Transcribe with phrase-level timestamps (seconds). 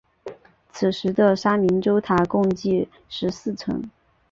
[0.73, 3.87] 此时的鸣沙洲塔共计十四层。